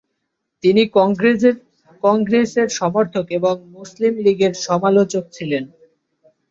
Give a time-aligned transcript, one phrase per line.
[0.63, 0.81] তিনি
[2.03, 5.63] কংগ্রেসের সমর্থক এবং মুসলিম লীগের সমালোচক ছিলেন।